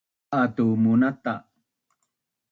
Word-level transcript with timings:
Ka’a 0.31 0.43
tu 0.55 0.65
munata 0.83 1.33